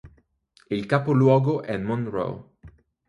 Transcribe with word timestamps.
Il 0.71 0.87
capoluogo 0.87 1.61
è 1.61 1.77
Monroe. 1.77 2.53